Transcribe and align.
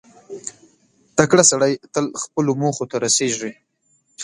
•تکړه 1.17 1.43
سړی 1.51 1.73
تل 1.93 2.05
خپلو 2.23 2.51
موخو 2.61 2.83
ته 2.91 2.95
رسېږي. 3.05 3.51